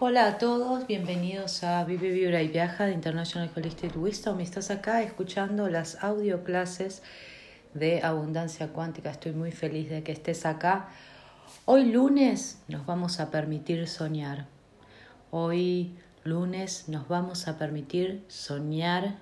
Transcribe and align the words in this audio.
Hola 0.00 0.28
a 0.28 0.38
todos, 0.38 0.86
bienvenidos 0.86 1.64
a 1.64 1.82
Vive, 1.82 2.12
Vibra 2.12 2.40
y 2.40 2.46
Viaja 2.46 2.86
de 2.86 2.92
International 2.92 3.50
Holistic 3.52 3.96
Wisdom. 3.96 4.38
Estás 4.38 4.70
acá 4.70 5.02
escuchando 5.02 5.68
las 5.68 6.04
audio 6.04 6.44
clases 6.44 7.02
de 7.74 8.00
Abundancia 8.04 8.68
Cuántica. 8.68 9.10
Estoy 9.10 9.32
muy 9.32 9.50
feliz 9.50 9.90
de 9.90 10.04
que 10.04 10.12
estés 10.12 10.46
acá. 10.46 10.88
Hoy 11.64 11.86
lunes 11.86 12.62
nos 12.68 12.86
vamos 12.86 13.18
a 13.18 13.32
permitir 13.32 13.88
soñar. 13.88 14.46
Hoy 15.32 15.96
lunes 16.22 16.88
nos 16.88 17.08
vamos 17.08 17.48
a 17.48 17.58
permitir 17.58 18.24
soñar 18.28 19.16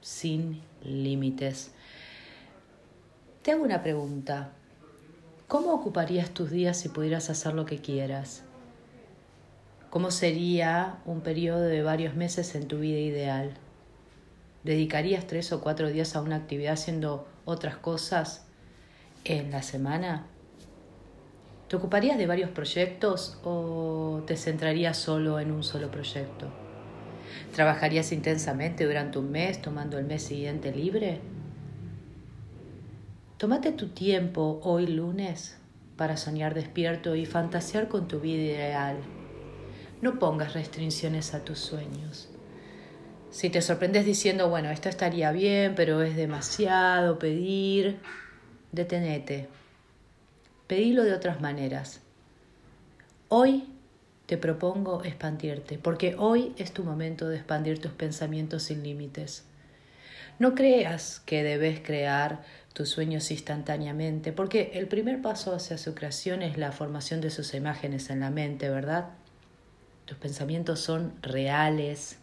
sin 0.00 0.62
límites. 0.82 1.72
Te 3.42 3.52
hago 3.52 3.62
una 3.62 3.82
pregunta. 3.82 4.52
¿Cómo 5.48 5.74
ocuparías 5.74 6.30
tus 6.30 6.50
días 6.50 6.78
si 6.78 6.88
pudieras 6.88 7.28
hacer 7.28 7.52
lo 7.52 7.66
que 7.66 7.82
quieras? 7.82 8.47
¿Cómo 9.90 10.10
sería 10.10 10.98
un 11.06 11.22
periodo 11.22 11.62
de 11.62 11.82
varios 11.82 12.14
meses 12.14 12.54
en 12.54 12.68
tu 12.68 12.78
vida 12.80 12.98
ideal? 12.98 13.54
¿Dedicarías 14.62 15.26
tres 15.26 15.50
o 15.50 15.62
cuatro 15.62 15.88
días 15.88 16.14
a 16.14 16.20
una 16.20 16.36
actividad 16.36 16.74
haciendo 16.74 17.26
otras 17.46 17.76
cosas 17.76 18.44
en 19.24 19.50
la 19.50 19.62
semana? 19.62 20.26
¿Te 21.68 21.76
ocuparías 21.76 22.18
de 22.18 22.26
varios 22.26 22.50
proyectos 22.50 23.38
o 23.44 24.22
te 24.26 24.36
centrarías 24.36 24.98
solo 24.98 25.40
en 25.40 25.52
un 25.52 25.62
solo 25.62 25.90
proyecto? 25.90 26.48
¿Trabajarías 27.54 28.12
intensamente 28.12 28.84
durante 28.84 29.18
un 29.18 29.30
mes 29.30 29.62
tomando 29.62 29.98
el 29.98 30.04
mes 30.04 30.22
siguiente 30.22 30.70
libre? 30.70 31.20
Tómate 33.38 33.72
tu 33.72 33.88
tiempo 33.88 34.60
hoy 34.64 34.86
lunes 34.86 35.56
para 35.96 36.18
soñar 36.18 36.52
despierto 36.52 37.14
y 37.14 37.24
fantasear 37.24 37.88
con 37.88 38.06
tu 38.06 38.20
vida 38.20 38.42
ideal 38.42 38.98
no 40.00 40.18
pongas 40.18 40.54
restricciones 40.54 41.34
a 41.34 41.44
tus 41.44 41.58
sueños. 41.58 42.28
Si 43.30 43.50
te 43.50 43.60
sorprendes 43.60 44.06
diciendo, 44.06 44.48
bueno, 44.48 44.70
esto 44.70 44.88
estaría 44.88 45.32
bien, 45.32 45.74
pero 45.74 46.02
es 46.02 46.16
demasiado 46.16 47.18
pedir, 47.18 47.98
detenete. 48.72 49.48
Pedilo 50.66 51.04
de 51.04 51.12
otras 51.12 51.40
maneras. 51.40 52.00
Hoy 53.28 53.68
te 54.26 54.38
propongo 54.38 55.04
expandirte, 55.04 55.78
porque 55.78 56.14
hoy 56.18 56.54
es 56.58 56.72
tu 56.72 56.84
momento 56.84 57.28
de 57.28 57.36
expandir 57.36 57.80
tus 57.80 57.92
pensamientos 57.92 58.64
sin 58.64 58.82
límites. 58.82 59.44
No 60.38 60.54
creas 60.54 61.20
que 61.26 61.42
debes 61.42 61.80
crear 61.80 62.42
tus 62.72 62.90
sueños 62.90 63.30
instantáneamente, 63.30 64.32
porque 64.32 64.70
el 64.74 64.86
primer 64.86 65.20
paso 65.20 65.54
hacia 65.54 65.78
su 65.78 65.94
creación 65.94 66.42
es 66.42 66.56
la 66.56 66.72
formación 66.72 67.20
de 67.20 67.30
sus 67.30 67.54
imágenes 67.54 68.08
en 68.10 68.20
la 68.20 68.30
mente, 68.30 68.68
¿verdad? 68.68 69.10
Tus 70.08 70.16
pensamientos 70.16 70.80
son 70.80 71.12
reales. 71.20 72.16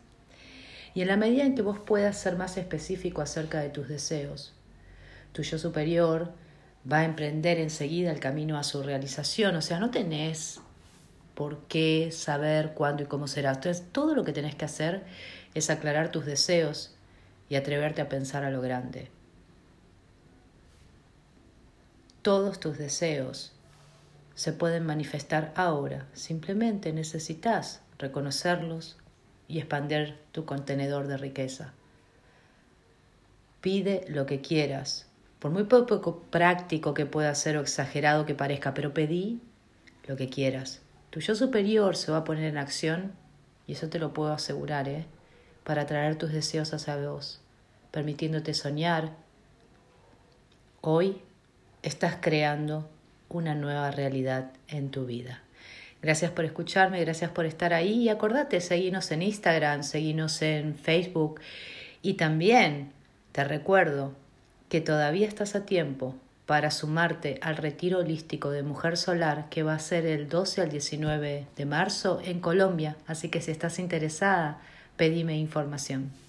Y 0.95 1.01
en 1.01 1.07
la 1.07 1.17
medida 1.17 1.43
en 1.43 1.53
que 1.53 1.61
vos 1.61 1.77
puedas 1.77 2.17
ser 2.17 2.35
más 2.35 2.57
específico 2.57 3.21
acerca 3.21 3.59
de 3.59 3.69
tus 3.69 3.87
deseos, 3.87 4.55
tu 5.33 5.43
yo 5.43 5.59
superior 5.59 6.33
va 6.91 6.99
a 6.99 7.05
emprender 7.05 7.59
enseguida 7.59 8.11
el 8.11 8.19
camino 8.19 8.57
a 8.57 8.63
su 8.63 8.81
realización. 8.81 9.55
O 9.55 9.61
sea, 9.61 9.79
no 9.79 9.91
tenés 9.91 10.61
por 11.35 11.67
qué 11.67 12.09
saber 12.11 12.73
cuándo 12.73 13.03
y 13.03 13.05
cómo 13.05 13.27
será. 13.27 13.51
Entonces, 13.51 13.85
todo 13.91 14.15
lo 14.15 14.23
que 14.23 14.33
tenés 14.33 14.55
que 14.55 14.65
hacer 14.65 15.03
es 15.53 15.69
aclarar 15.69 16.11
tus 16.11 16.25
deseos 16.25 16.95
y 17.49 17.55
atreverte 17.55 18.01
a 18.01 18.09
pensar 18.09 18.43
a 18.43 18.49
lo 18.49 18.61
grande. 18.61 19.11
Todos 22.23 22.59
tus 22.59 22.79
deseos 22.79 23.54
se 24.35 24.53
pueden 24.53 24.85
manifestar 24.85 25.51
ahora. 25.55 26.05
Simplemente 26.13 26.93
necesitas 26.93 27.81
reconocerlos 27.97 28.97
y 29.47 29.59
expandir 29.59 30.17
tu 30.31 30.45
contenedor 30.45 31.07
de 31.07 31.17
riqueza. 31.17 31.73
Pide 33.61 34.05
lo 34.09 34.25
que 34.25 34.41
quieras, 34.41 35.07
por 35.39 35.51
muy 35.51 35.63
poco 35.63 36.21
práctico 36.29 36.93
que 36.93 37.05
pueda 37.05 37.33
ser 37.33 37.57
o 37.57 37.61
exagerado 37.61 38.25
que 38.25 38.35
parezca, 38.35 38.73
pero 38.73 38.93
pedí 38.93 39.41
lo 40.05 40.15
que 40.15 40.29
quieras. 40.29 40.81
Tu 41.09 41.21
yo 41.21 41.33
superior 41.33 41.95
se 41.95 42.11
va 42.11 42.19
a 42.19 42.23
poner 42.23 42.43
en 42.43 42.57
acción, 42.57 43.13
y 43.65 43.73
eso 43.73 43.89
te 43.89 43.99
lo 43.99 44.13
puedo 44.13 44.33
asegurar, 44.33 44.87
¿eh? 44.87 45.05
para 45.63 45.87
traer 45.87 46.15
tus 46.15 46.31
deseos 46.31 46.73
hacia 46.73 46.97
vos, 46.97 47.41
permitiéndote 47.89 48.53
soñar. 48.53 49.13
Hoy 50.81 51.21
estás 51.81 52.17
creando 52.21 52.87
una 53.35 53.55
nueva 53.55 53.91
realidad 53.91 54.51
en 54.67 54.89
tu 54.89 55.05
vida. 55.05 55.41
Gracias 56.01 56.31
por 56.31 56.45
escucharme, 56.45 57.01
gracias 57.01 57.31
por 57.31 57.45
estar 57.45 57.73
ahí 57.73 58.03
y 58.03 58.09
acordate, 58.09 58.61
seguinos 58.61 59.11
en 59.11 59.21
Instagram, 59.21 59.83
seguinos 59.83 60.41
en 60.41 60.75
Facebook 60.75 61.41
y 62.01 62.13
también 62.13 62.91
te 63.31 63.43
recuerdo 63.43 64.13
que 64.69 64.81
todavía 64.81 65.27
estás 65.27 65.55
a 65.55 65.65
tiempo 65.65 66.15
para 66.45 66.69
sumarte 66.69 67.39
al 67.41 67.57
retiro 67.57 67.99
holístico 67.99 68.51
de 68.51 68.61
Mujer 68.61 68.97
Solar 68.97 69.49
que 69.49 69.63
va 69.63 69.73
a 69.73 69.79
ser 69.79 70.05
el 70.05 70.29
12 70.29 70.61
al 70.61 70.69
19 70.69 71.47
de 71.55 71.65
marzo 71.65 72.21
en 72.23 72.39
Colombia, 72.39 72.97
así 73.07 73.29
que 73.29 73.41
si 73.41 73.51
estás 73.51 73.79
interesada, 73.79 74.61
pedime 74.97 75.37
información. 75.37 76.24